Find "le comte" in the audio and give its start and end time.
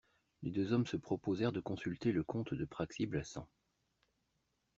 2.11-2.55